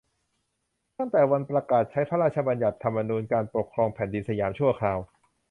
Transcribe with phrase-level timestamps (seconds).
[0.97, 4.99] ตั้งแต่วันประกาศใช้พระราชบัญญัติธรรมนูญการปกครองแผ่นดินสยามชั่วคราว